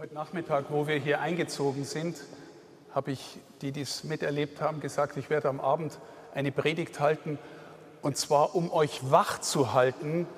Heute 0.00 0.14
Nachmittag, 0.14 0.66
wo 0.68 0.86
wir 0.86 0.94
hier 0.94 1.20
eingezogen 1.20 1.82
sind, 1.82 2.18
habe 2.94 3.10
ich, 3.10 3.40
die 3.62 3.72
dies 3.72 4.04
miterlebt 4.04 4.60
haben, 4.60 4.78
gesagt, 4.78 5.16
ich 5.16 5.28
werde 5.28 5.48
am 5.48 5.58
Abend 5.58 5.98
eine 6.32 6.52
Predigt 6.52 7.00
halten. 7.00 7.36
Und 8.00 8.16
zwar, 8.16 8.54
um 8.54 8.70
euch 8.70 9.00
wach 9.10 9.40
zu 9.40 9.72
halten, 9.72 10.28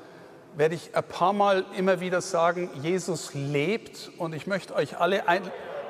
werde 0.57 0.77
ich 0.77 0.96
ein 0.96 1.04
paar 1.04 1.35
Mal 1.35 1.67
immer 1.77 2.01
wieder 2.01 2.23
sagen, 2.23 2.71
Jesus 2.81 3.35
lebt 3.35 4.11
und 4.17 4.35
ich 4.35 4.46
möchte 4.46 4.75
euch 4.75 4.96
alle 4.96 5.29
ein, 5.29 5.43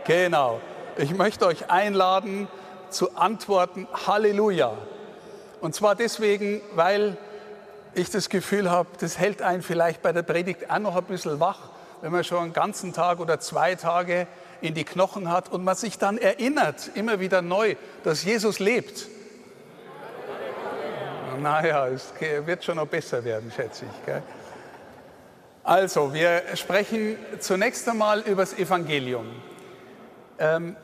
genau, 0.04 0.60
ich 0.98 1.14
möchte 1.14 1.46
euch 1.46 1.70
einladen 1.70 2.48
zu 2.88 3.14
antworten, 3.14 3.86
Halleluja. 4.04 4.72
Und 5.60 5.76
zwar 5.76 5.94
deswegen, 5.94 6.60
weil 6.74 7.16
ich 7.94 8.10
das 8.10 8.30
Gefühl 8.30 8.68
habe, 8.68 8.88
das 8.98 9.16
hält 9.16 9.42
einen 9.42 9.62
vielleicht 9.62 10.02
bei 10.02 10.10
der 10.10 10.22
Predigt 10.22 10.68
auch 10.68 10.80
noch 10.80 10.96
ein 10.96 11.04
bisschen 11.04 11.38
wach 11.38 11.69
wenn 12.02 12.12
man 12.12 12.24
schon 12.24 12.38
einen 12.38 12.52
ganzen 12.52 12.92
Tag 12.92 13.20
oder 13.20 13.40
zwei 13.40 13.74
Tage 13.74 14.26
in 14.60 14.74
die 14.74 14.84
Knochen 14.84 15.30
hat 15.30 15.50
und 15.50 15.64
man 15.64 15.76
sich 15.76 15.98
dann 15.98 16.18
erinnert, 16.18 16.90
immer 16.94 17.20
wieder 17.20 17.42
neu, 17.42 17.76
dass 18.04 18.24
Jesus 18.24 18.58
lebt. 18.58 19.08
Naja, 21.40 21.88
es 21.88 22.12
wird 22.20 22.64
schon 22.64 22.76
noch 22.76 22.86
besser 22.86 23.24
werden, 23.24 23.50
schätze 23.54 23.86
ich. 23.86 24.06
Gell? 24.06 24.22
Also, 25.62 26.12
wir 26.12 26.42
sprechen 26.54 27.16
zunächst 27.38 27.88
einmal 27.88 28.20
über 28.20 28.42
das 28.42 28.58
Evangelium. 28.58 29.26
Ähm, 30.38 30.76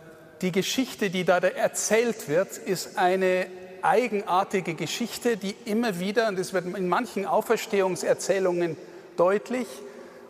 die 0.43 0.53
Geschichte, 0.53 1.11
die 1.11 1.25
da 1.25 1.39
erzählt 1.39 2.29
wird, 2.29 2.59
ist 2.59 2.99
eine 2.99 3.47
eigenartige 3.83 4.75
Geschichte, 4.75 5.37
die 5.37 5.57
immer 5.65 5.99
wieder, 5.99 6.29
und 6.29 6.39
das 6.39 6.53
wird 6.53 6.67
in 6.67 6.89
manchen 6.89 7.27
Auferstehungserzählungen 7.27 8.77
deutlich, 9.17 9.67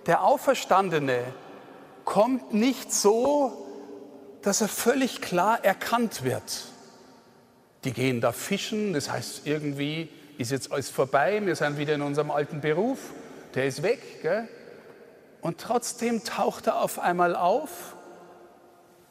der 0.06 0.22
Auferstandene 0.22 1.22
kommt 2.04 2.54
nicht 2.54 2.92
so, 2.92 3.66
dass 4.42 4.60
er 4.60 4.68
völlig 4.68 5.20
klar 5.20 5.64
erkannt 5.64 6.22
wird. 6.22 6.66
Die 7.84 7.92
gehen 7.92 8.20
da 8.20 8.32
fischen, 8.32 8.92
das 8.92 9.10
heißt 9.10 9.42
irgendwie 9.46 10.08
ist 10.38 10.50
jetzt 10.50 10.70
alles 10.70 10.90
vorbei, 10.90 11.44
wir 11.44 11.56
sind 11.56 11.78
wieder 11.78 11.94
in 11.94 12.02
unserem 12.02 12.30
alten 12.30 12.60
Beruf, 12.60 12.98
der 13.54 13.66
ist 13.66 13.82
weg. 13.82 14.22
Gell? 14.22 14.48
Und 15.40 15.60
trotzdem 15.60 16.24
taucht 16.24 16.66
er 16.66 16.80
auf 16.80 16.98
einmal 16.98 17.34
auf, 17.34 17.96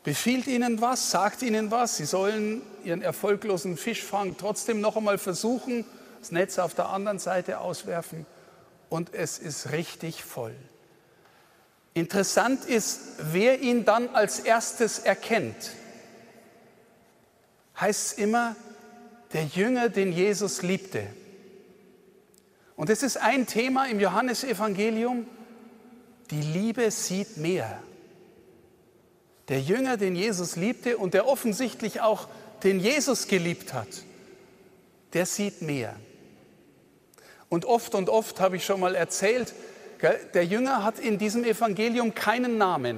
befiehlt 0.04 0.48
ihnen 0.48 0.82
was, 0.82 1.12
sagt 1.12 1.42
ihnen 1.42 1.72
was, 1.72 1.98
sie 1.98 2.06
sollen 2.06 2.62
ihren 2.84 3.02
erfolglosen 3.02 3.76
Fischfang 3.76 4.38
trotzdem 4.38 4.82
noch 4.82 4.96
einmal 4.96 5.18
versuchen, 5.18 5.86
das 6.20 6.32
Netz 6.32 6.60
auf 6.60 6.76
der 6.76 6.90
anderen 6.90 7.20
Seite 7.20 7.60
auswerfen 7.60 8.26
und 8.90 9.14
es 9.14 9.40
ist 9.40 9.72
richtig 9.72 10.24
voll. 10.24 10.56
Interessant 11.96 12.66
ist, 12.66 13.00
wer 13.32 13.62
ihn 13.62 13.86
dann 13.86 14.10
als 14.10 14.40
erstes 14.40 15.00
erkennt. 15.00 15.72
Heißt 17.80 18.08
es 18.08 18.14
immer, 18.14 18.58
der 19.32 19.46
Jünger, 19.46 19.88
den 19.88 20.12
Jesus 20.12 20.62
liebte. 20.62 21.08
Und 22.76 22.90
es 22.90 23.02
ist 23.02 23.16
ein 23.16 23.48
Thema 23.48 23.88
im 23.88 24.02
Johannesevangelium, 24.02 25.26
die 26.32 26.42
Liebe 26.42 26.92
sieht 26.92 27.38
mehr. 27.38 27.82
Der 29.48 29.62
Jünger, 29.62 29.96
den 29.96 30.18
Jesus 30.18 30.58
liebte 30.58 30.98
und 30.98 31.14
der 31.14 31.26
offensichtlich 31.26 32.02
auch 32.02 32.28
den 32.64 32.82
Jesus 32.82 33.28
geliebt 33.30 33.74
hat, 33.74 33.88
der 35.14 35.26
sieht 35.26 35.62
mehr. 35.62 35.96
Und 37.48 37.64
oft 37.64 37.96
und 37.96 38.10
oft 38.10 38.42
habe 38.42 38.58
ich 38.58 38.66
schon 38.66 38.82
mal 38.82 38.96
erzählt, 38.96 39.54
der 40.34 40.46
Jünger 40.46 40.84
hat 40.84 41.00
in 41.00 41.18
diesem 41.18 41.44
Evangelium 41.44 42.14
keinen 42.14 42.58
Namen, 42.58 42.98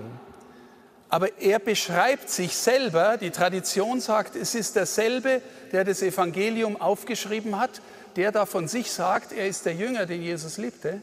aber 1.09 1.39
er 1.39 1.59
beschreibt 1.59 2.29
sich 2.29 2.55
selber. 2.55 3.17
Die 3.17 3.31
Tradition 3.31 4.01
sagt, 4.01 4.35
es 4.35 4.55
ist 4.55 4.75
derselbe, 4.75 5.41
der 5.71 5.83
das 5.83 6.01
Evangelium 6.01 6.79
aufgeschrieben 6.79 7.59
hat, 7.59 7.81
der 8.15 8.31
da 8.31 8.45
von 8.45 8.67
sich 8.67 8.91
sagt, 8.91 9.31
er 9.31 9.47
ist 9.47 9.65
der 9.65 9.73
Jünger, 9.73 10.05
den 10.05 10.21
Jesus 10.21 10.57
liebte. 10.57 11.01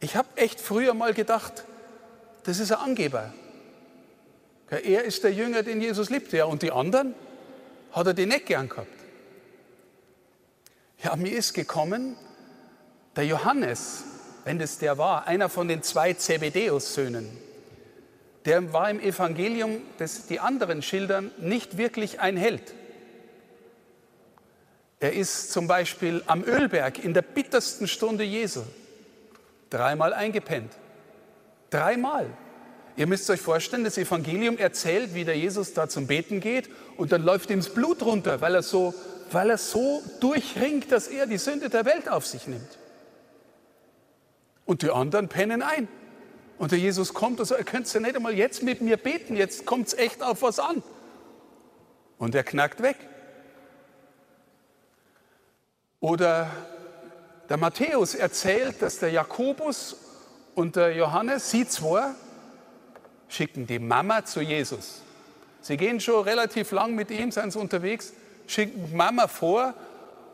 Ich 0.00 0.16
habe 0.16 0.28
echt 0.36 0.60
früher 0.60 0.94
mal 0.94 1.12
gedacht, 1.12 1.64
das 2.44 2.58
ist 2.58 2.72
ein 2.72 2.78
Angeber. 2.78 3.32
Er 4.70 5.04
ist 5.04 5.24
der 5.24 5.32
Jünger, 5.32 5.62
den 5.62 5.80
Jesus 5.80 6.10
liebte. 6.10 6.38
Ja, 6.38 6.44
und 6.46 6.62
die 6.62 6.72
anderen 6.72 7.14
hat 7.92 8.06
er 8.06 8.14
die 8.14 8.26
nicht 8.26 8.46
gern 8.46 8.68
gehabt. 8.68 8.88
Ja, 11.02 11.16
mir 11.16 11.32
ist 11.32 11.54
gekommen, 11.54 12.16
der 13.16 13.26
Johannes, 13.26 14.04
wenn 14.44 14.58
das 14.58 14.78
der 14.78 14.98
war, 14.98 15.26
einer 15.26 15.48
von 15.48 15.68
den 15.68 15.82
zwei 15.82 16.12
Zebedeus-Söhnen, 16.12 17.28
der 18.44 18.72
war 18.72 18.90
im 18.90 19.00
Evangelium, 19.00 19.82
das 19.98 20.26
die 20.26 20.40
anderen 20.40 20.82
schildern, 20.82 21.30
nicht 21.38 21.76
wirklich 21.76 22.20
ein 22.20 22.36
Held. 22.36 22.74
Er 24.98 25.12
ist 25.12 25.52
zum 25.52 25.66
Beispiel 25.66 26.22
am 26.26 26.44
Ölberg 26.44 27.02
in 27.02 27.14
der 27.14 27.22
bittersten 27.22 27.88
Stunde 27.88 28.24
Jesu 28.24 28.62
dreimal 29.70 30.12
eingepennt. 30.12 30.72
Dreimal. 31.70 32.26
Ihr 32.96 33.06
müsst 33.06 33.30
euch 33.30 33.40
vorstellen, 33.40 33.84
das 33.84 33.96
Evangelium 33.96 34.58
erzählt, 34.58 35.14
wie 35.14 35.24
der 35.24 35.38
Jesus 35.38 35.72
da 35.72 35.88
zum 35.88 36.06
Beten 36.06 36.40
geht 36.40 36.68
und 36.96 37.12
dann 37.12 37.22
läuft 37.22 37.50
ihm 37.50 37.60
das 37.60 37.72
Blut 37.72 38.02
runter, 38.02 38.40
weil 38.40 38.54
er 38.54 38.62
so, 38.62 38.92
weil 39.30 39.50
er 39.50 39.58
so 39.58 40.02
durchringt, 40.20 40.92
dass 40.92 41.08
er 41.08 41.26
die 41.26 41.38
Sünde 41.38 41.70
der 41.70 41.84
Welt 41.84 42.08
auf 42.08 42.26
sich 42.26 42.46
nimmt. 42.46 42.78
Und 44.70 44.82
die 44.82 44.90
anderen 44.92 45.26
pennen 45.26 45.62
ein. 45.62 45.88
Und 46.56 46.70
der 46.70 46.78
Jesus 46.78 47.12
kommt 47.12 47.40
und 47.40 47.46
sagt, 47.46 47.60
ihr 47.60 47.64
könnt 47.64 47.92
ja 47.92 47.98
nicht 47.98 48.14
einmal 48.14 48.34
jetzt 48.34 48.62
mit 48.62 48.80
mir 48.80 48.98
beten, 48.98 49.34
jetzt 49.34 49.66
kommt 49.66 49.88
es 49.88 49.94
echt 49.94 50.22
auf 50.22 50.42
was 50.42 50.60
an. 50.60 50.84
Und 52.18 52.36
er 52.36 52.44
knackt 52.44 52.80
weg. 52.80 52.96
Oder 55.98 56.52
der 57.48 57.56
Matthäus 57.56 58.14
erzählt, 58.14 58.80
dass 58.80 59.00
der 59.00 59.10
Jakobus 59.10 59.96
und 60.54 60.76
der 60.76 60.94
Johannes, 60.94 61.50
sie 61.50 61.66
zwei, 61.66 62.12
schicken 63.26 63.66
die 63.66 63.80
Mama 63.80 64.24
zu 64.24 64.40
Jesus. 64.40 65.02
Sie 65.62 65.78
gehen 65.78 65.98
schon 65.98 66.22
relativ 66.22 66.70
lang 66.70 66.94
mit 66.94 67.10
ihm, 67.10 67.32
sind 67.32 67.52
sie 67.52 67.58
unterwegs, 67.58 68.12
schicken 68.46 68.96
Mama 68.96 69.26
vor 69.26 69.74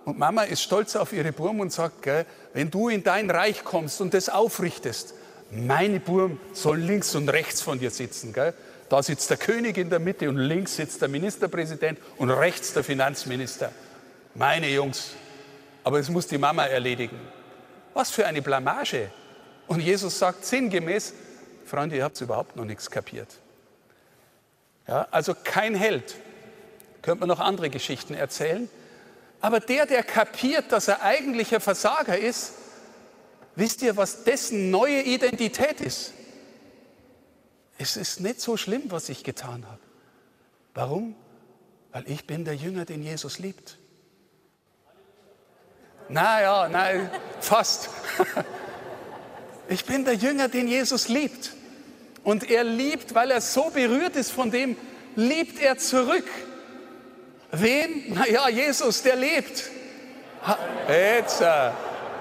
und 0.06 0.20
Mama 0.20 0.44
ist 0.44 0.62
stolz 0.62 0.94
auf 0.94 1.12
ihre 1.12 1.32
Burm 1.32 1.58
und 1.58 1.72
sagt, 1.72 2.02
gell, 2.02 2.26
wenn 2.52 2.70
du 2.70 2.88
in 2.88 3.02
dein 3.02 3.28
Reich 3.28 3.64
kommst 3.64 4.00
und 4.00 4.14
das 4.14 4.28
aufrichtest, 4.28 5.14
meine 5.50 5.98
Burm 5.98 6.38
soll 6.52 6.78
links 6.78 7.16
und 7.16 7.28
rechts 7.28 7.60
von 7.60 7.80
dir 7.80 7.90
sitzen. 7.90 8.32
Gell? 8.32 8.54
Da 8.88 9.02
sitzt 9.02 9.30
der 9.30 9.36
König 9.36 9.76
in 9.76 9.90
der 9.90 9.98
Mitte 9.98 10.28
und 10.28 10.36
links 10.36 10.76
sitzt 10.76 11.02
der 11.02 11.08
Ministerpräsident 11.08 11.98
und 12.18 12.30
rechts 12.30 12.72
der 12.72 12.84
Finanzminister. 12.84 13.72
Meine 14.36 14.70
Jungs. 14.70 15.10
Aber 15.82 15.98
es 15.98 16.08
muss 16.08 16.28
die 16.28 16.38
Mama 16.38 16.64
erledigen. 16.64 17.18
Was 17.92 18.12
für 18.12 18.26
eine 18.26 18.42
Blamage. 18.42 19.10
Und 19.66 19.80
Jesus 19.80 20.20
sagt 20.20 20.44
sinngemäß, 20.44 21.14
Freunde, 21.64 21.96
ihr 21.96 22.04
habt 22.04 22.20
überhaupt 22.20 22.54
noch 22.54 22.64
nichts 22.64 22.92
kapiert. 22.92 23.40
Ja, 24.86 25.08
also 25.10 25.34
kein 25.34 25.74
Held. 25.74 26.14
Könnte 27.02 27.18
man 27.18 27.28
noch 27.28 27.40
andere 27.40 27.70
Geschichten 27.70 28.14
erzählen. 28.14 28.68
Aber 29.46 29.60
der, 29.60 29.86
der 29.86 30.02
kapiert, 30.02 30.72
dass 30.72 30.88
er 30.88 31.02
eigentlich 31.02 31.54
ein 31.54 31.60
Versager 31.60 32.18
ist, 32.18 32.54
wisst 33.54 33.80
ihr, 33.80 33.96
was 33.96 34.24
dessen 34.24 34.72
neue 34.72 35.02
Identität 35.02 35.80
ist? 35.80 36.12
Es 37.78 37.96
ist 37.96 38.18
nicht 38.18 38.40
so 38.40 38.56
schlimm, 38.56 38.90
was 38.90 39.08
ich 39.08 39.22
getan 39.22 39.64
habe. 39.64 39.78
Warum? 40.74 41.14
Weil 41.92 42.10
ich 42.10 42.26
bin 42.26 42.44
der 42.44 42.56
Jünger, 42.56 42.86
den 42.86 43.04
Jesus 43.04 43.38
liebt. 43.38 43.78
Naja, 46.08 46.68
nein, 46.68 47.08
fast. 47.38 47.88
Ich 49.68 49.84
bin 49.84 50.04
der 50.04 50.14
Jünger, 50.14 50.48
den 50.48 50.66
Jesus 50.66 51.06
liebt. 51.06 51.52
Und 52.24 52.50
er 52.50 52.64
liebt, 52.64 53.14
weil 53.14 53.30
er 53.30 53.40
so 53.40 53.70
berührt 53.70 54.16
ist 54.16 54.32
von 54.32 54.50
dem, 54.50 54.76
liebt 55.14 55.60
er 55.60 55.78
zurück. 55.78 56.26
Wen? 57.60 58.14
Naja, 58.14 58.48
Jesus, 58.48 59.02
der 59.02 59.16
lebt. 59.16 59.70
Jetzt, 60.88 61.42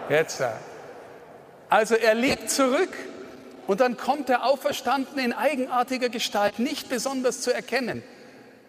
jetzt. 0.09 0.43
Also 1.69 1.95
er 1.95 2.15
lebt 2.15 2.49
zurück 2.49 2.89
und 3.67 3.81
dann 3.81 3.97
kommt 3.97 4.29
der 4.29 4.45
Auferstandene 4.45 5.23
in 5.23 5.33
eigenartiger 5.33 6.09
Gestalt, 6.09 6.59
nicht 6.59 6.89
besonders 6.89 7.41
zu 7.41 7.53
erkennen. 7.53 8.03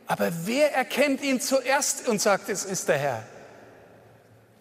Aber 0.06 0.30
wer 0.44 0.74
erkennt 0.74 1.22
ihn 1.22 1.40
zuerst 1.40 2.08
und 2.08 2.20
sagt, 2.20 2.48
es 2.48 2.64
ist 2.64 2.88
der 2.88 2.98
Herr? 2.98 3.22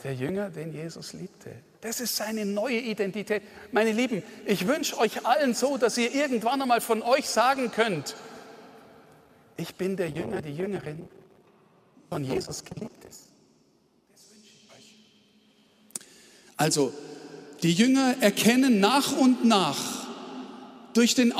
Der 0.03 0.13
Jünger, 0.13 0.49
den 0.49 0.73
Jesus 0.73 1.13
liebte. 1.13 1.51
Das 1.81 1.99
ist 1.99 2.15
seine 2.15 2.45
neue 2.45 2.79
Identität. 2.79 3.43
Meine 3.71 3.91
Lieben, 3.91 4.23
ich 4.45 4.67
wünsche 4.67 4.97
euch 4.97 5.25
allen 5.25 5.53
so, 5.53 5.77
dass 5.77 5.97
ihr 5.97 6.13
irgendwann 6.13 6.61
einmal 6.61 6.81
von 6.81 7.01
euch 7.01 7.29
sagen 7.29 7.71
könnt, 7.71 8.15
ich 9.57 9.75
bin 9.75 9.95
der 9.95 10.09
Jünger, 10.09 10.41
die 10.41 10.55
Jüngerin, 10.55 11.07
von 12.09 12.23
Jesus 12.23 12.63
geliebt 12.63 13.03
ist. 13.09 13.25
Also, 16.57 16.93
die 17.63 17.73
Jünger 17.73 18.15
erkennen 18.21 18.79
nach 18.79 19.17
und 19.17 19.45
nach, 19.45 20.05
durch 20.93 21.15
den, 21.15 21.33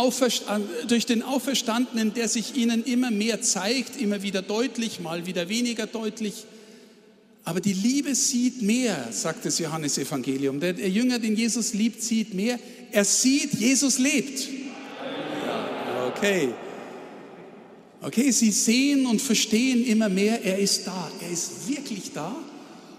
durch 0.88 1.06
den 1.06 1.23
Auferstandenen, 1.23 2.13
der 2.13 2.27
sich 2.27 2.57
ihnen 2.57 2.83
immer 2.83 3.12
mehr 3.12 3.41
zeigt, 3.41 4.00
immer 4.00 4.21
wieder 4.21 4.41
deutlich, 4.41 5.00
mal 5.00 5.25
wieder 5.25 5.47
weniger 5.47 5.88
deutlich. 5.88 6.45
Aber 7.45 7.62
die 7.62 7.73
Liebe 7.73 8.15
sieht 8.15 8.62
mehr, 8.63 9.07
sagt 9.12 9.45
das 9.45 9.59
Johannesevangelium. 9.59 10.59
Der, 10.59 10.73
der 10.73 10.89
Jünger, 10.89 11.19
den 11.19 11.35
Jesus 11.35 11.73
liebt, 11.73 12.01
sieht 12.01 12.33
mehr. 12.33 12.59
Er 12.91 13.06
sieht, 13.06 13.53
Jesus 13.53 14.00
lebt. 14.00 14.50
Okay. 16.07 16.53
Okay, 18.06 18.30
sie 18.30 18.52
sehen 18.52 19.07
und 19.07 19.19
verstehen 19.19 19.84
immer 19.84 20.10
mehr, 20.10 20.46
er 20.46 20.60
ist 20.60 20.86
da. 20.86 21.12
Er 21.22 21.31
ist 21.31 21.68
wirklich 21.68 22.12
da. 22.13 22.36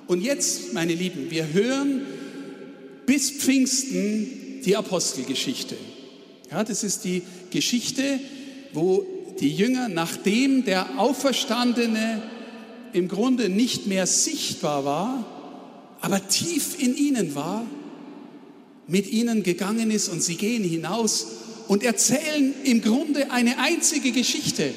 Und 0.08 0.20
jetzt, 0.20 0.72
meine 0.72 0.94
Lieben, 0.94 1.30
wir 1.30 1.52
hören 1.52 2.02
bis 3.06 3.30
Pfingsten 3.30 4.62
die 4.64 4.74
Apostelgeschichte. 4.74 5.76
Ja, 6.50 6.64
das 6.64 6.82
ist 6.82 7.04
die 7.04 7.22
Geschichte, 7.50 8.18
wo 8.72 9.06
die 9.38 9.54
Jünger, 9.54 9.88
nachdem 9.88 10.64
der 10.64 10.98
Auferstandene 10.98 12.20
im 12.92 13.06
Grunde 13.06 13.48
nicht 13.48 13.86
mehr 13.86 14.08
sichtbar 14.08 14.84
war, 14.84 15.24
aber 16.00 16.26
tief 16.26 16.82
in 16.82 16.96
ihnen 16.96 17.36
war, 17.36 17.64
mit 18.88 19.12
ihnen 19.12 19.44
gegangen 19.44 19.92
ist 19.92 20.08
und 20.08 20.20
sie 20.20 20.34
gehen 20.34 20.64
hinaus 20.64 21.28
und 21.68 21.84
erzählen 21.84 22.54
im 22.64 22.82
Grunde 22.82 23.30
eine 23.30 23.60
einzige 23.60 24.10
Geschichte. 24.10 24.74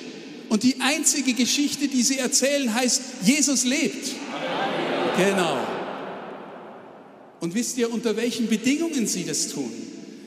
Und 0.50 0.64
die 0.64 0.82
einzige 0.82 1.34
Geschichte, 1.34 1.88
die 1.88 2.02
sie 2.02 2.18
erzählen, 2.18 2.74
heißt, 2.74 3.02
Jesus 3.24 3.66
lebt. 3.66 4.10
Genau. 5.16 5.60
Und 7.40 7.54
wisst 7.54 7.78
ihr, 7.78 7.94
unter 7.94 8.18
welchen 8.18 8.48
Bedingungen 8.48 9.08
sie 9.08 9.26
das 9.26 9.50
tun? 9.50 9.72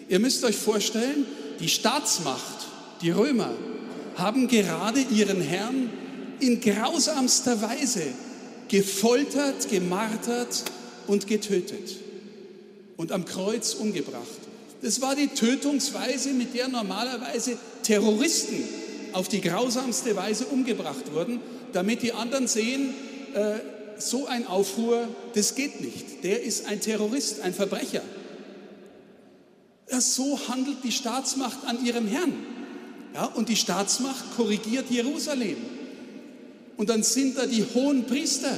Ihr 0.08 0.20
müsst 0.20 0.44
euch 0.44 0.56
vorstellen, 0.56 1.26
die 1.60 1.68
Staatsmacht, 1.68 2.68
die 3.02 3.10
Römer, 3.10 3.50
haben 4.16 4.48
gerade 4.48 5.00
ihren 5.00 5.40
Herrn 5.40 5.90
in 6.40 6.60
grausamster 6.60 7.60
Weise 7.60 8.02
gefoltert, 8.68 9.68
gemartert 9.68 10.64
und 11.06 11.26
getötet 11.26 11.96
und 12.96 13.12
am 13.12 13.24
Kreuz 13.24 13.74
umgebracht. 13.74 14.22
Das 14.82 15.00
war 15.00 15.14
die 15.14 15.28
Tötungsweise, 15.28 16.30
mit 16.30 16.54
der 16.54 16.68
normalerweise 16.68 17.56
Terroristen 17.82 18.64
auf 19.14 19.28
die 19.28 19.40
grausamste 19.40 20.16
Weise 20.16 20.46
umgebracht 20.46 21.12
wurden, 21.12 21.40
damit 21.72 22.02
die 22.02 22.12
anderen 22.12 22.46
sehen, 22.46 22.94
äh, 23.34 23.58
so 23.98 24.26
ein 24.26 24.46
Aufruhr, 24.46 25.08
das 25.34 25.54
geht 25.54 25.80
nicht. 25.80 26.24
Der 26.24 26.42
ist 26.42 26.66
ein 26.66 26.80
Terrorist, 26.80 27.40
ein 27.40 27.54
Verbrecher. 27.54 28.02
So 29.88 30.40
handelt 30.48 30.78
die 30.82 30.92
Staatsmacht 30.92 31.64
an 31.66 31.84
ihrem 31.84 32.06
Herrn. 32.06 32.32
Ja, 33.14 33.26
und 33.26 33.48
die 33.48 33.56
Staatsmacht 33.56 34.36
korrigiert 34.36 34.90
Jerusalem. 34.90 35.56
Und 36.76 36.88
dann 36.88 37.02
sind 37.02 37.36
da 37.36 37.46
die 37.46 37.64
hohen 37.74 38.06
Priester, 38.06 38.56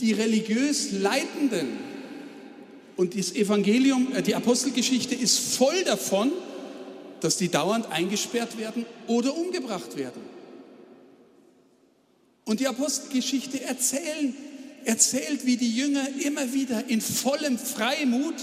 die 0.00 0.12
religiös 0.12 0.92
Leitenden. 0.92 1.78
Und 2.96 3.16
das 3.16 3.32
Evangelium, 3.34 4.12
äh, 4.14 4.22
die 4.22 4.34
Apostelgeschichte 4.34 5.14
ist 5.14 5.38
voll 5.38 5.84
davon, 5.84 6.32
dass 7.20 7.36
die 7.36 7.48
dauernd 7.48 7.90
eingesperrt 7.90 8.58
werden 8.58 8.86
oder 9.06 9.36
umgebracht 9.36 9.96
werden. 9.96 10.22
Und 12.44 12.60
die 12.60 12.66
Apostelgeschichte 12.66 13.62
erzählen, 13.62 14.34
erzählt, 14.84 15.46
wie 15.46 15.56
die 15.56 15.74
Jünger 15.74 16.06
immer 16.24 16.52
wieder 16.52 16.88
in 16.88 17.00
vollem 17.00 17.58
Freimut 17.58 18.34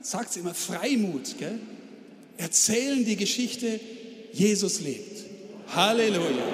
sagt 0.00 0.36
immer 0.36 0.54
Freimut, 0.54 1.38
gell? 1.38 1.58
erzählen 2.36 3.04
die 3.04 3.16
Geschichte, 3.16 3.80
Jesus 4.32 4.80
lebt. 4.80 5.24
Halleluja. 5.74 6.44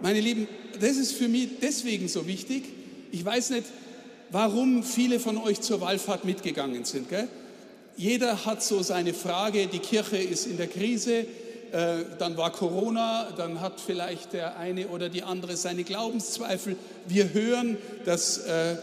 Meine 0.00 0.20
Lieben, 0.20 0.46
das 0.80 0.96
ist 0.96 1.12
für 1.12 1.28
mich 1.28 1.48
deswegen 1.60 2.08
so 2.08 2.26
wichtig. 2.26 2.64
Ich 3.10 3.24
weiß 3.24 3.50
nicht, 3.50 3.66
warum 4.30 4.84
viele 4.84 5.18
von 5.18 5.38
euch 5.38 5.60
zur 5.60 5.80
Wallfahrt 5.80 6.24
mitgegangen 6.24 6.84
sind. 6.84 7.08
Gell? 7.08 7.28
Jeder 7.98 8.46
hat 8.46 8.62
so 8.62 8.80
seine 8.80 9.12
Frage, 9.12 9.66
die 9.66 9.80
Kirche 9.80 10.18
ist 10.18 10.46
in 10.46 10.56
der 10.56 10.68
Krise, 10.68 11.26
äh, 11.72 12.04
dann 12.20 12.36
war 12.36 12.52
Corona, 12.52 13.26
dann 13.36 13.60
hat 13.60 13.80
vielleicht 13.84 14.34
der 14.34 14.56
eine 14.56 14.86
oder 14.86 15.08
die 15.08 15.24
andere 15.24 15.56
seine 15.56 15.82
Glaubenszweifel. 15.82 16.76
Wir 17.08 17.32
hören, 17.32 17.76
dass 18.04 18.38
äh, 18.38 18.76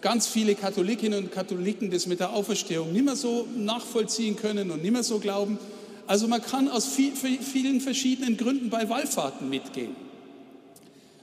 ganz 0.00 0.28
viele 0.28 0.54
Katholikinnen 0.54 1.24
und 1.24 1.30
Katholiken 1.30 1.90
das 1.90 2.06
mit 2.06 2.20
der 2.20 2.32
Auferstehung 2.32 2.90
nicht 2.90 3.04
mehr 3.04 3.16
so 3.16 3.46
nachvollziehen 3.54 4.34
können 4.34 4.70
und 4.70 4.80
nicht 4.80 4.92
mehr 4.92 5.02
so 5.02 5.18
glauben. 5.18 5.58
Also 6.06 6.26
man 6.26 6.40
kann 6.40 6.70
aus 6.70 6.86
vielen 6.86 7.82
verschiedenen 7.82 8.38
Gründen 8.38 8.70
bei 8.70 8.88
Wallfahrten 8.88 9.50
mitgehen. 9.50 9.94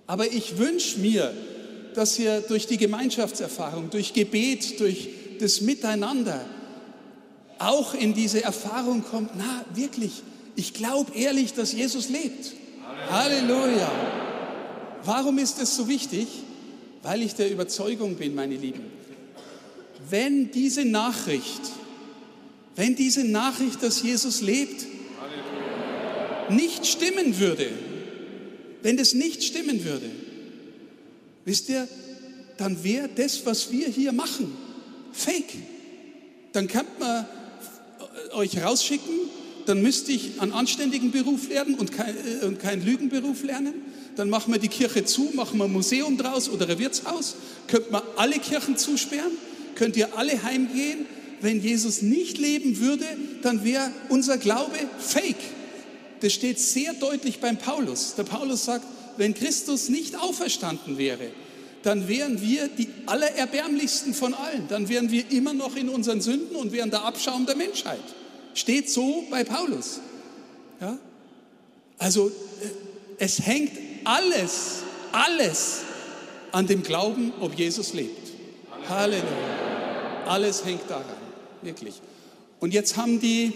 Aber 0.05 0.31
ich 0.31 0.59
wünsche 0.59 0.99
mir, 0.99 1.33
dass 1.95 2.19
ihr 2.19 2.41
durch 2.41 2.67
die 2.67 2.77
Gemeinschaftserfahrung, 2.77 3.89
durch 3.89 4.13
Gebet, 4.13 4.79
durch 4.79 5.09
das 5.39 5.61
Miteinander 5.61 6.45
auch 7.59 7.93
in 7.93 8.13
diese 8.13 8.43
Erfahrung 8.43 9.03
kommt, 9.03 9.31
na 9.37 9.65
wirklich, 9.73 10.23
ich 10.55 10.73
glaube 10.73 11.13
ehrlich, 11.15 11.53
dass 11.53 11.73
Jesus 11.73 12.09
lebt. 12.09 12.53
Halleluja. 13.09 13.57
Halleluja. 13.57 13.91
Warum 15.03 15.37
ist 15.37 15.61
es 15.61 15.75
so 15.75 15.87
wichtig? 15.87 16.27
weil 17.05 17.21
ich 17.21 17.35
der 17.35 17.51
Überzeugung 17.51 18.15
bin, 18.15 18.33
meine 18.33 18.55
Lieben, 18.55 18.81
wenn 20.09 20.49
diese 20.49 20.85
Nachricht, 20.85 21.61
wenn 22.75 22.95
diese 22.95 23.23
Nachricht, 23.23 23.83
dass 23.83 24.01
Jesus 24.01 24.41
lebt, 24.41 24.87
nicht 26.49 26.87
stimmen 26.87 27.39
würde, 27.39 27.69
wenn 28.81 28.97
das 28.97 29.13
nicht 29.13 29.43
stimmen 29.43 29.85
würde, 29.85 30.09
wisst 31.45 31.69
ihr, 31.69 31.87
dann 32.57 32.83
wäre 32.83 33.07
das, 33.07 33.45
was 33.45 33.71
wir 33.71 33.87
hier 33.87 34.11
machen, 34.11 34.57
fake. 35.11 35.53
Dann 36.53 36.67
kann 36.67 36.87
man 36.97 37.27
euch 38.35 38.61
rausschicken, 38.63 39.13
dann 39.65 39.81
müsste 39.81 40.11
ich 40.11 40.41
einen 40.41 40.51
anständigen 40.51 41.11
Beruf 41.11 41.49
lernen 41.49 41.75
und, 41.75 41.91
kein, 41.91 42.15
äh, 42.15 42.45
und 42.45 42.59
keinen 42.59 42.85
Lügenberuf 42.85 43.43
lernen 43.43 43.73
dann 44.15 44.29
machen 44.29 44.53
wir 44.53 44.59
die 44.59 44.69
Kirche 44.69 45.03
zu, 45.05 45.31
machen 45.33 45.57
wir 45.57 45.65
ein 45.65 45.73
Museum 45.73 46.17
draus 46.17 46.49
oder 46.49 46.69
ein 46.69 46.79
Wirtshaus. 46.79 47.35
Könnt 47.67 47.91
man 47.91 48.01
alle 48.15 48.39
Kirchen 48.39 48.77
zusperren? 48.77 49.31
Könnt 49.75 49.97
ihr 49.97 50.17
alle 50.17 50.41
heimgehen? 50.43 51.05
Wenn 51.41 51.61
Jesus 51.61 52.01
nicht 52.01 52.37
leben 52.37 52.79
würde, 52.79 53.05
dann 53.41 53.63
wäre 53.63 53.91
unser 54.09 54.37
Glaube 54.37 54.77
fake. 54.99 55.35
Das 56.21 56.33
steht 56.33 56.59
sehr 56.59 56.93
deutlich 56.93 57.39
beim 57.39 57.57
Paulus. 57.57 58.15
Der 58.15 58.23
Paulus 58.23 58.65
sagt, 58.65 58.85
wenn 59.17 59.33
Christus 59.33 59.89
nicht 59.89 60.17
auferstanden 60.17 60.97
wäre, 60.97 61.31
dann 61.83 62.07
wären 62.07 62.41
wir 62.41 62.67
die 62.69 62.87
allererbärmlichsten 63.05 64.13
von 64.13 64.33
allen. 64.33 64.67
Dann 64.69 64.89
wären 64.89 65.11
wir 65.11 65.29
immer 65.29 65.53
noch 65.53 65.75
in 65.75 65.89
unseren 65.89 66.21
Sünden 66.21 66.55
und 66.55 66.71
wären 66.71 66.89
der 66.89 67.03
Abschaum 67.03 67.45
der 67.45 67.55
Menschheit. 67.55 67.99
Steht 68.55 68.89
so 68.89 69.25
bei 69.29 69.43
Paulus. 69.43 69.99
Ja? 70.81 70.97
Also 71.99 72.29
äh, 72.29 72.31
es 73.19 73.45
hängt 73.45 73.71
alles, 74.05 74.81
alles 75.11 75.81
an 76.51 76.65
dem 76.65 76.81
Glauben, 76.81 77.33
ob 77.39 77.53
Jesus 77.53 77.93
lebt. 77.93 78.31
Halleluja. 78.89 80.25
Alles 80.25 80.65
hängt 80.65 80.89
daran, 80.89 81.05
wirklich. 81.61 82.01
Und 82.59 82.73
jetzt 82.73 82.97
haben 82.97 83.19
die 83.19 83.53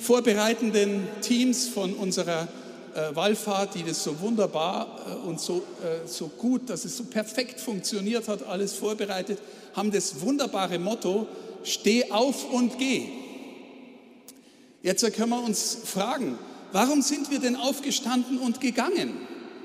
vorbereitenden 0.00 1.06
Teams 1.22 1.68
von 1.68 1.94
unserer 1.94 2.48
äh, 2.94 3.14
Wallfahrt, 3.14 3.74
die 3.74 3.84
das 3.84 4.02
so 4.02 4.20
wunderbar 4.20 4.98
äh, 5.06 5.28
und 5.28 5.40
so, 5.40 5.62
äh, 5.82 6.06
so 6.06 6.28
gut, 6.28 6.68
dass 6.68 6.84
es 6.84 6.96
so 6.96 7.04
perfekt 7.04 7.60
funktioniert 7.60 8.28
hat, 8.28 8.46
alles 8.46 8.74
vorbereitet, 8.74 9.38
haben 9.74 9.90
das 9.90 10.20
wunderbare 10.20 10.78
Motto, 10.78 11.26
steh 11.62 12.10
auf 12.10 12.52
und 12.52 12.78
geh. 12.78 13.23
Jetzt 14.84 15.10
können 15.14 15.30
wir 15.30 15.42
uns 15.42 15.78
fragen, 15.82 16.38
warum 16.72 17.00
sind 17.00 17.30
wir 17.30 17.38
denn 17.38 17.56
aufgestanden 17.56 18.36
und 18.36 18.60
gegangen? 18.60 19.14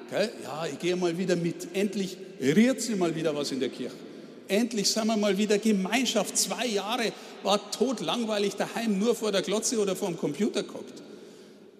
Gell? 0.09 0.31
Ja, 0.43 0.65
ich 0.65 0.79
gehe 0.79 0.95
mal 0.95 1.17
wieder 1.17 1.35
mit. 1.35 1.75
Endlich 1.75 2.15
rührt 2.41 2.79
sie 2.79 2.95
mal 2.95 3.13
wieder 3.13 3.35
was 3.35 3.51
in 3.51 3.59
der 3.59 3.67
Kirche. 3.67 3.97
Endlich 4.47 4.89
sind 4.89 5.07
wir 5.07 5.17
mal 5.17 5.37
wieder 5.37 5.57
Gemeinschaft. 5.57 6.37
Zwei 6.37 6.67
Jahre 6.67 7.11
war 7.43 7.69
tot 7.69 7.99
langweilig 7.99 8.55
daheim 8.55 8.97
nur 8.97 9.13
vor 9.13 9.33
der 9.33 9.41
Glotze 9.41 9.77
oder 9.79 9.93
vor 9.93 10.07
dem 10.07 10.17
Computer 10.17 10.63
geguckt. 10.63 11.03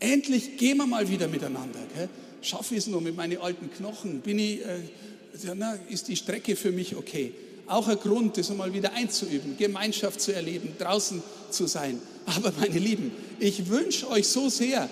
Endlich 0.01 0.57
gehen 0.57 0.75
wir 0.75 0.85
mal 0.85 1.07
wieder 1.07 1.29
miteinander. 1.29 1.79
Gell? 1.95 2.09
Schaffe 2.41 2.75
ich 2.75 2.79
es 2.79 2.87
noch 2.87 2.99
mit 2.99 3.15
meinen 3.15 3.39
alten 3.39 3.71
Knochen? 3.71 4.19
Bin 4.19 4.37
ich, 4.37 4.65
äh, 4.65 4.81
na, 5.55 5.79
ist 5.89 6.09
die 6.09 6.17
Strecke 6.17 6.57
für 6.57 6.73
mich 6.73 6.97
okay? 6.97 7.33
Auch 7.69 7.87
ein 7.87 7.99
Grund, 7.99 8.37
das 8.37 8.49
einmal 8.49 8.73
wieder 8.73 8.93
einzuüben, 8.93 9.55
Gemeinschaft 9.57 10.19
zu 10.19 10.33
erleben, 10.33 10.73
draußen 10.79 11.21
zu 11.51 11.67
sein. 11.67 12.01
Aber 12.25 12.51
meine 12.59 12.79
Lieben, 12.79 13.11
ich 13.39 13.69
wünsche 13.69 14.09
euch 14.09 14.27
so 14.27 14.49
sehr, 14.49 14.89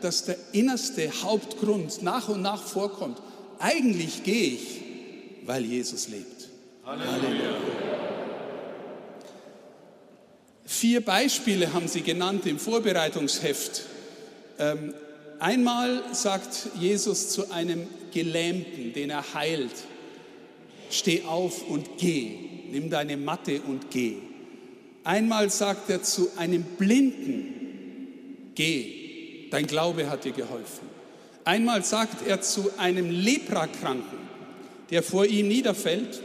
dass 0.00 0.24
der 0.24 0.36
innerste 0.52 1.10
Hauptgrund 1.22 2.02
nach 2.02 2.28
und 2.28 2.42
nach 2.42 2.62
vorkommt. 2.62 3.18
Eigentlich 3.58 4.22
gehe 4.22 4.54
ich, 4.54 4.80
weil 5.44 5.64
Jesus 5.64 6.08
lebt. 6.08 6.48
Halleluja. 6.84 7.56
Vier 10.64 11.04
Beispiele 11.04 11.72
haben 11.72 11.86
sie 11.86 12.02
genannt 12.02 12.46
im 12.46 12.58
Vorbereitungsheft. 12.58 13.82
Ähm, 14.58 14.94
einmal 15.38 16.02
sagt 16.12 16.68
Jesus 16.78 17.30
zu 17.30 17.50
einem 17.50 17.86
Gelähmten, 18.12 18.92
den 18.92 19.10
er 19.10 19.34
heilt, 19.34 19.72
steh 20.92 21.22
auf 21.24 21.68
und 21.68 21.98
geh, 21.98 22.30
nimm 22.70 22.90
deine 22.90 23.16
Matte 23.16 23.60
und 23.62 23.90
geh. 23.90 24.16
Einmal 25.04 25.50
sagt 25.50 25.90
er 25.90 26.02
zu 26.02 26.28
einem 26.36 26.62
Blinden, 26.62 28.52
geh, 28.54 29.48
dein 29.50 29.66
Glaube 29.66 30.08
hat 30.08 30.24
dir 30.24 30.32
geholfen. 30.32 30.88
Einmal 31.44 31.84
sagt 31.84 32.26
er 32.26 32.40
zu 32.40 32.70
einem 32.78 33.10
Leprakranken, 33.10 34.18
der 34.90 35.02
vor 35.02 35.26
ihm 35.26 35.48
niederfällt 35.48 36.22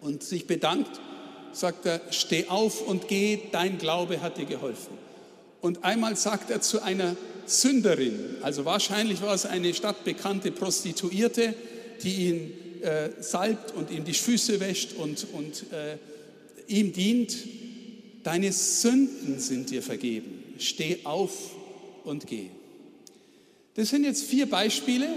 und 0.00 0.22
sich 0.22 0.46
bedankt, 0.46 1.00
sagt 1.52 1.86
er, 1.86 2.00
steh 2.10 2.46
auf 2.48 2.86
und 2.86 3.08
geh, 3.08 3.40
dein 3.50 3.78
Glaube 3.78 4.20
hat 4.20 4.38
dir 4.38 4.46
geholfen. 4.46 4.98
Und 5.60 5.82
einmal 5.82 6.16
sagt 6.16 6.50
er 6.50 6.60
zu 6.60 6.82
einer 6.82 7.16
Sünderin, 7.46 8.36
also 8.42 8.64
wahrscheinlich 8.64 9.20
war 9.22 9.34
es 9.34 9.46
eine 9.46 9.74
stadtbekannte 9.74 10.52
Prostituierte, 10.52 11.54
die 12.02 12.28
ihn 12.28 12.52
äh, 12.84 13.10
salbt 13.20 13.72
und 13.72 13.90
ihm 13.90 14.04
die 14.04 14.14
Füße 14.14 14.60
wäscht 14.60 14.92
und, 14.92 15.26
und 15.32 15.72
äh, 15.72 15.96
ihm 16.68 16.92
dient, 16.92 17.34
deine 18.22 18.52
Sünden 18.52 19.40
sind 19.40 19.70
dir 19.70 19.82
vergeben. 19.82 20.44
Steh 20.58 20.98
auf 21.04 21.32
und 22.04 22.26
geh. 22.26 22.46
Das 23.74 23.90
sind 23.90 24.04
jetzt 24.04 24.24
vier 24.24 24.48
Beispiele 24.48 25.08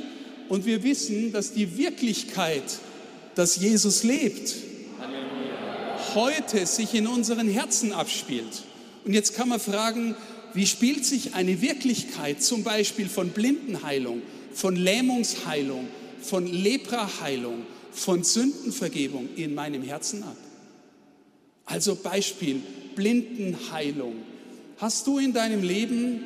und 0.50 0.66
wir 0.66 0.84
wissen, 0.84 1.32
dass 1.32 1.54
die 1.54 1.78
Wirklichkeit, 1.78 2.64
dass 3.36 3.58
Jesus 3.58 4.04
lebt, 4.04 4.56
heute 6.16 6.66
sich 6.66 6.94
in 6.94 7.06
unseren 7.06 7.48
Herzen 7.48 7.92
abspielt. 7.92 8.64
Und 9.06 9.14
jetzt 9.14 9.36
kann 9.36 9.50
man 9.50 9.60
fragen, 9.60 10.16
wie 10.54 10.66
spielt 10.66 11.06
sich 11.06 11.36
eine 11.36 11.62
Wirklichkeit 11.62 12.42
zum 12.42 12.64
Beispiel 12.64 13.10
von 13.10 13.30
Blindenheilung, 13.30 14.22
von 14.54 14.76
Lähmungsheilung, 14.76 15.88
von 16.28 16.46
Lepraheilung, 16.46 17.66
von 17.92 18.24
Sündenvergebung 18.24 19.30
in 19.36 19.56
meinem 19.56 19.82
Herzen 19.82 20.24
ab? 20.24 20.38
Also 21.66 21.96
Beispiel 21.96 22.62
Blindenheilung. 22.96 24.16
Hast 24.78 25.08
du 25.08 25.20
in 25.20 25.34
deinem 25.34 25.64
Leben 25.64 26.24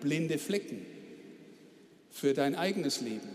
blinde 0.00 0.38
Flecken 0.38 0.84
für 2.10 2.34
dein 2.34 2.54
eigenes 2.54 3.00
Leben? 3.00 3.28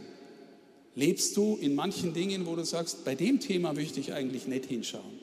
Lebst 0.95 1.37
du 1.37 1.57
in 1.61 1.75
manchen 1.75 2.13
Dingen, 2.13 2.45
wo 2.45 2.55
du 2.55 2.65
sagst, 2.65 3.05
bei 3.05 3.13
dem 3.13 3.39
Thema 3.39 3.73
möchte 3.73 3.99
ich 3.99 4.13
eigentlich 4.13 4.47
nicht 4.47 4.65
hinschauen? 4.65 5.19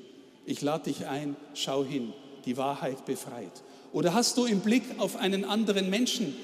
Ich 0.46 0.62
lade 0.62 0.84
dich 0.84 1.06
ein, 1.06 1.36
schau 1.54 1.84
hin, 1.84 2.12
die 2.44 2.56
Wahrheit 2.56 3.06
befreit. 3.06 3.62
Oder 3.92 4.14
hast 4.14 4.36
du 4.36 4.44
im 4.44 4.60
Blick 4.60 4.82
auf 4.98 5.16
einen 5.16 5.44
anderen 5.44 5.90
Menschen 5.90 6.34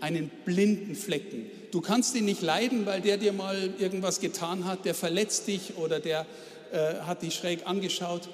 einen 0.00 0.30
blinden 0.44 0.94
Flecken? 0.94 1.46
Du 1.70 1.80
kannst 1.80 2.14
ihn 2.14 2.24
nicht 2.24 2.42
leiden, 2.42 2.86
weil 2.86 3.00
der 3.00 3.16
dir 3.16 3.32
mal 3.32 3.70
irgendwas 3.78 4.20
getan 4.20 4.64
hat, 4.64 4.84
der 4.84 4.94
verletzt 4.94 5.46
dich 5.46 5.76
oder 5.76 6.00
der 6.00 6.26
äh, 6.72 6.94
hat 7.00 7.22
dich 7.22 7.34
schräg 7.34 7.66
angeschaut. 7.66 8.28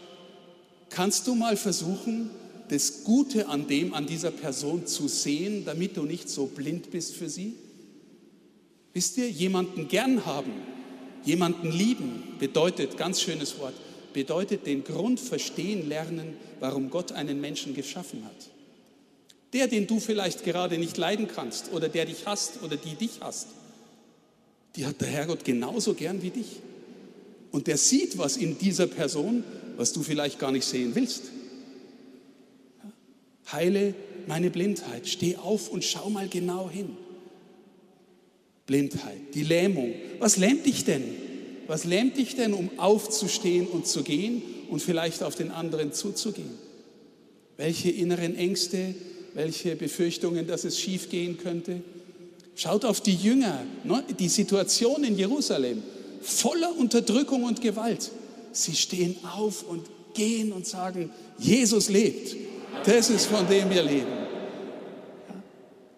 Kannst 0.90 1.26
du 1.26 1.34
mal 1.34 1.56
versuchen, 1.56 2.30
das 2.68 3.04
Gute 3.04 3.48
an 3.48 3.66
dem, 3.66 3.94
an 3.94 4.06
dieser 4.06 4.30
Person 4.30 4.86
zu 4.86 5.08
sehen, 5.08 5.64
damit 5.64 5.96
du 5.96 6.04
nicht 6.04 6.28
so 6.28 6.46
blind 6.46 6.90
bist 6.90 7.14
für 7.14 7.28
sie? 7.28 7.54
Wisst 8.94 9.16
ihr, 9.18 9.30
jemanden 9.30 9.88
gern 9.88 10.26
haben, 10.26 10.52
jemanden 11.24 11.70
lieben, 11.70 12.36
bedeutet, 12.38 12.96
ganz 12.96 13.20
schönes 13.20 13.58
Wort, 13.58 13.74
bedeutet 14.12 14.66
den 14.66 14.84
Grund 14.84 15.18
verstehen 15.18 15.88
lernen, 15.88 16.36
warum 16.60 16.90
Gott 16.90 17.12
einen 17.12 17.40
Menschen 17.40 17.74
geschaffen 17.74 18.24
hat. 18.24 18.50
Der, 19.52 19.68
den 19.68 19.86
du 19.86 20.00
vielleicht 20.00 20.44
gerade 20.44 20.78
nicht 20.78 20.96
leiden 20.96 21.28
kannst 21.28 21.72
oder 21.72 21.88
der 21.88 22.06
dich 22.06 22.26
hasst 22.26 22.62
oder 22.62 22.76
die 22.76 22.94
dich 22.94 23.20
hasst, 23.20 23.48
die 24.76 24.86
hat 24.86 25.00
der 25.00 25.08
Herrgott 25.08 25.44
genauso 25.44 25.94
gern 25.94 26.22
wie 26.22 26.30
dich. 26.30 26.60
Und 27.50 27.66
der 27.66 27.76
sieht 27.76 28.16
was 28.16 28.38
in 28.38 28.58
dieser 28.58 28.86
Person, 28.86 29.44
was 29.76 29.92
du 29.92 30.02
vielleicht 30.02 30.38
gar 30.38 30.52
nicht 30.52 30.64
sehen 30.64 30.94
willst. 30.94 31.24
Heile 33.50 33.94
meine 34.26 34.50
Blindheit, 34.50 35.06
steh 35.06 35.36
auf 35.36 35.68
und 35.68 35.84
schau 35.84 36.08
mal 36.08 36.28
genau 36.28 36.70
hin. 36.70 36.96
Blindheit, 38.66 39.34
die 39.34 39.42
Lähmung. 39.42 39.92
Was 40.18 40.36
lähmt 40.36 40.64
dich 40.64 40.84
denn? 40.84 41.02
Was 41.66 41.84
lähmt 41.84 42.16
dich 42.16 42.36
denn, 42.36 42.54
um 42.54 42.70
aufzustehen 42.78 43.66
und 43.66 43.86
zu 43.86 44.02
gehen 44.02 44.42
und 44.70 44.80
vielleicht 44.80 45.22
auf 45.22 45.34
den 45.34 45.50
anderen 45.50 45.92
zuzugehen? 45.92 46.50
Welche 47.56 47.90
inneren 47.90 48.36
Ängste, 48.36 48.94
welche 49.34 49.76
Befürchtungen, 49.76 50.46
dass 50.46 50.64
es 50.64 50.78
schief 50.78 51.08
gehen 51.08 51.38
könnte? 51.38 51.82
Schaut 52.54 52.84
auf 52.84 53.00
die 53.00 53.14
Jünger, 53.14 53.64
ne, 53.84 54.04
die 54.18 54.28
Situation 54.28 55.04
in 55.04 55.16
Jerusalem, 55.16 55.82
voller 56.20 56.76
Unterdrückung 56.76 57.44
und 57.44 57.60
Gewalt. 57.60 58.10
Sie 58.52 58.76
stehen 58.76 59.16
auf 59.24 59.64
und 59.66 59.86
gehen 60.14 60.52
und 60.52 60.66
sagen, 60.66 61.10
Jesus 61.38 61.88
lebt. 61.88 62.36
Das 62.84 63.10
ist 63.10 63.26
von 63.26 63.48
dem 63.48 63.70
wir 63.70 63.82
leben. 63.82 64.12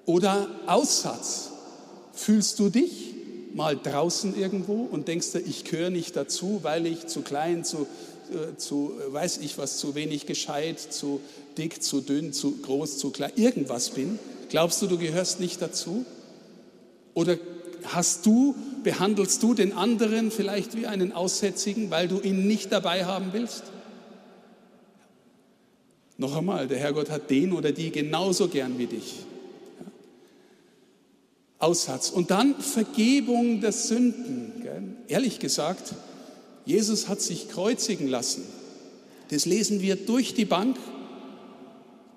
Oder 0.07 0.49
Aussatz. 0.67 1.51
Fühlst 2.13 2.61
du 2.61 2.69
dich 2.69 3.15
mal 3.55 3.77
draußen 3.77 4.39
irgendwo 4.39 4.85
und 4.85 5.09
denkst 5.09 5.33
du, 5.33 5.39
ich 5.41 5.65
gehöre 5.65 5.91
nicht 5.91 6.15
dazu, 6.17 6.61
weil 6.63 6.87
ich 6.87 7.07
zu 7.07 7.23
klein, 7.23 7.65
zu, 7.65 7.87
zu, 8.57 8.93
weiß 9.09 9.39
ich 9.39 9.59
was, 9.59 9.79
zu 9.79 9.95
wenig 9.95 10.27
gescheit, 10.27 10.81
zu 10.81 11.21
dick, 11.57 11.83
zu 11.83 12.01
dünn, 12.01 12.33
zu 12.33 12.57
groß, 12.59 12.99
zu 12.99 13.11
klein, 13.11 13.33
irgendwas 13.37 13.91
bin? 13.91 14.19
Glaubst 14.49 14.81
du, 14.83 14.87
du 14.87 14.99
gehörst 14.99 15.41
nicht 15.41 15.61
dazu? 15.61 16.05
Oder 17.15 17.39
hast 17.85 18.27
du, 18.27 18.55
behandelst 18.83 19.43
du 19.43 19.55
den 19.55 19.73
anderen 19.73 20.31
vielleicht 20.31 20.77
wie 20.77 20.87
einen 20.87 21.13
Aussätzigen, 21.13 21.91
weil 21.91 22.09
du 22.09 22.21
ihn 22.21 22.47
nicht 22.47 22.73
dabei 22.73 23.05
haben 23.05 23.33
willst? 23.33 23.65
Noch 26.17 26.37
einmal, 26.37 26.69
der 26.69 26.79
Herrgott 26.79 27.11
hat 27.11 27.31
den 27.31 27.53
oder 27.53 27.73
die 27.73 27.91
genauso 27.91 28.49
gern 28.49 28.79
wie 28.79 28.87
dich. 28.87 29.27
Aussatz. 31.59 32.11
Und 32.11 32.31
dann 32.31 32.55
Vergebung 32.61 33.61
der 33.61 33.73
Sünden. 33.73 34.53
Ehrlich 35.09 35.39
gesagt, 35.39 35.95
Jesus 36.67 37.09
hat 37.09 37.21
sich 37.21 37.49
kreuzigen 37.49 38.09
lassen. 38.09 38.45
Das 39.31 39.47
lesen 39.47 39.81
wir 39.83 39.97
durch 39.97 40.35
die 40.35 40.45
Bank. 40.45 40.77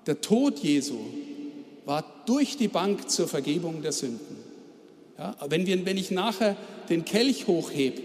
Der 0.06 0.20
Tod 0.20 0.58
Jesu 0.60 0.96
war 1.84 2.04
durch 2.26 2.56
die 2.56 2.68
Bank 2.68 3.10
zur 3.10 3.28
Vergebung 3.28 3.82
der 3.82 3.92
Sünden. 3.92 4.36
Ja, 5.18 5.36
wenn, 5.48 5.66
wir, 5.66 5.84
wenn 5.84 5.96
ich 5.96 6.10
nachher 6.10 6.56
den 6.88 7.04
Kelch 7.04 7.46
hochhebe 7.46 8.00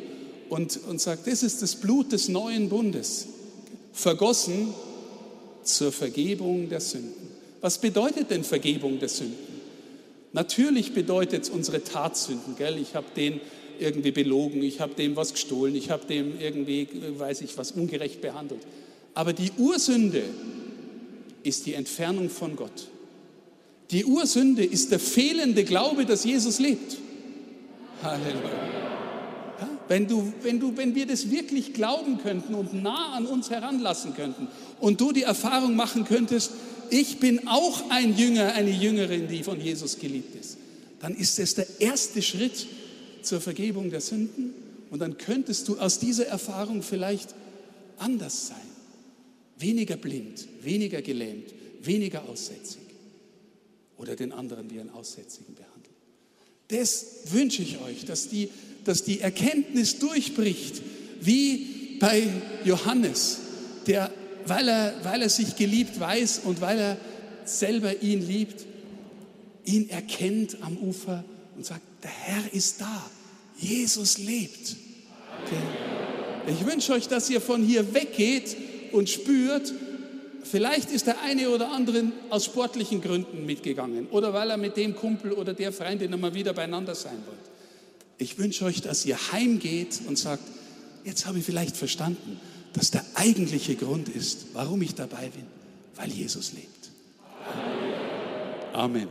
und, 0.50 0.80
und 0.88 1.00
sage, 1.00 1.22
das 1.26 1.44
ist 1.44 1.62
das 1.62 1.76
Blut 1.76 2.12
des 2.12 2.28
neuen 2.28 2.70
Bundes, 2.70 3.28
vergossen 3.94 4.74
zur 5.64 5.92
Vergebung 5.92 6.70
der 6.70 6.82
Sünden. 6.82 7.30
Was 7.62 7.78
bedeutet 7.78 8.32
denn 8.32 8.44
Vergebung 8.44 9.00
der 9.00 9.10
Sünden? 9.10 9.54
Natürlich 10.34 10.94
bedeutet 10.94 11.44
es 11.44 11.50
unsere 11.50 11.84
Tatsünden, 11.84 12.56
gell? 12.58 12.78
Ich 12.80 12.96
habe 12.96 13.06
den 13.16 13.40
irgendwie 13.80 14.12
belogen, 14.12 14.64
ich 14.64 14.80
habe 14.80 14.94
dem 14.96 15.16
was 15.16 15.34
gestohlen, 15.34 15.76
ich 15.76 15.90
habe 15.90 16.06
dem 16.06 16.40
irgendwie, 16.40 16.88
weiß 17.18 17.42
ich 17.42 17.58
was, 17.58 17.72
ungerecht 17.72 18.22
behandelt. 18.22 18.62
Aber 19.14 19.34
die 19.34 19.52
Ursünde 19.58 20.24
ist 21.44 21.66
die 21.66 21.74
Entfernung 21.74 22.30
von 22.30 22.56
Gott. 22.56 22.88
Die 23.92 24.06
Ursünde 24.06 24.64
ist 24.64 24.92
der 24.92 25.00
fehlende 25.00 25.64
Glaube, 25.64 26.06
dass 26.06 26.24
Jesus 26.24 26.60
lebt. 26.60 26.98
Halleluja. 28.02 28.50
Ja, 29.60 29.70
wenn, 29.88 30.08
du, 30.08 30.34
wenn, 30.42 30.60
du, 30.60 30.76
wenn 30.76 30.96
wir 30.96 31.06
das 31.06 31.30
wirklich 31.30 31.74
glauben 31.74 32.18
könnten 32.18 32.56
und 32.56 32.74
nah 32.74 33.14
an 33.14 33.26
uns 33.26 33.50
heranlassen 33.50 34.16
könnten 34.16 34.48
und 34.80 35.00
du 35.00 35.12
die 35.12 35.24
Erfahrung 35.24 35.76
machen 35.76 36.06
könntest, 36.06 36.52
ich 36.90 37.20
bin 37.20 37.48
auch 37.48 37.90
ein 37.90 38.18
Jünger, 38.18 38.54
eine 38.54 38.72
Jüngerin, 38.72 39.28
die 39.28 39.44
von 39.44 39.60
Jesus 39.60 40.00
geliebt 40.00 40.36
ist, 40.40 40.58
dann 41.00 41.16
ist 41.16 41.38
es 41.40 41.56
der 41.56 41.68
erste 41.80 42.22
Schritt 42.22 42.66
zur 43.26 43.42
Vergebung 43.42 43.90
der 43.90 44.02
Sünden 44.02 44.54
und 44.90 45.00
dann 45.00 45.18
könntest 45.18 45.68
du 45.68 45.78
aus 45.78 46.00
dieser 46.00 46.28
Erfahrung 46.28 46.84
vielleicht 46.84 47.34
anders 47.98 48.48
sein. 48.48 48.58
Weniger 49.58 49.98
blind, 49.98 50.48
weniger 50.62 51.02
gelähmt, 51.02 51.54
weniger 51.82 52.28
aussätzig 52.28 52.82
oder 53.98 54.16
den 54.16 54.32
anderen 54.32 54.70
wie 54.70 54.80
einen 54.80 54.90
Aussätzigen 54.90 55.56
behandeln. 55.56 55.96
Das 56.70 57.06
wünsche 57.32 57.62
ich 57.62 57.80
euch, 57.82 58.06
dass 58.06 58.30
die, 58.30 58.50
dass 58.84 59.04
die 59.04 59.20
Erkenntnis 59.20 60.00
durchbricht, 60.00 60.82
wie 61.22 61.98
bei 62.00 62.28
Johannes, 62.66 63.40
der 63.88 64.12
weil 64.46 64.68
er, 64.68 64.94
weil 65.04 65.22
er 65.22 65.30
sich 65.30 65.56
geliebt 65.56 66.00
weiß 66.00 66.42
und 66.44 66.62
weil 66.62 66.78
er 66.78 66.98
selber 67.46 68.02
ihn 68.02 68.26
liebt, 68.26 68.66
ihn 69.66 69.90
erkennt 69.90 70.58
am 70.62 70.78
Ufer 70.78 71.24
und 71.56 71.66
sagt, 71.66 71.82
der 72.04 72.12
Herr 72.12 72.54
ist 72.54 72.82
da, 72.82 73.10
Jesus 73.58 74.18
lebt. 74.18 74.76
Okay. 75.46 75.62
Ich 76.48 76.66
wünsche 76.66 76.94
euch, 76.94 77.08
dass 77.08 77.30
ihr 77.30 77.40
von 77.40 77.64
hier 77.64 77.94
weggeht 77.94 78.58
und 78.92 79.10
spürt, 79.10 79.74
vielleicht 80.44 80.92
ist 80.92 81.08
der 81.08 81.22
eine 81.22 81.50
oder 81.50 81.72
andere 81.72 82.12
aus 82.30 82.46
sportlichen 82.46 83.02
Gründen 83.02 83.46
mitgegangen 83.46 84.08
oder 84.08 84.34
weil 84.34 84.50
er 84.50 84.58
mit 84.58 84.76
dem 84.76 84.96
Kumpel 84.96 85.32
oder 85.32 85.54
der 85.54 85.72
Freundin 85.72 86.12
immer 86.12 86.34
wieder 86.34 86.54
beieinander 86.54 86.96
sein 86.96 87.18
wollte. 87.26 87.50
Ich 88.18 88.38
wünsche 88.38 88.66
euch, 88.66 88.82
dass 88.82 89.06
ihr 89.06 89.18
heimgeht 89.32 90.02
und 90.08 90.18
sagt, 90.18 90.44
jetzt 91.04 91.26
habe 91.26 91.40
ich 91.40 91.46
vielleicht 91.46 91.78
verstanden, 91.78 92.40
dass 92.74 92.92
der 92.92 93.06
eigentliche 93.16 93.76
Grund 93.76 94.10
ist, 94.10 94.48
warum 94.54 94.82
ich 94.82 94.96
dabei 94.96 95.30
bin, 95.30 95.46
weil 95.96 96.12
Jesus 96.12 96.54
lebt. 96.54 96.90
Amen. 98.74 99.08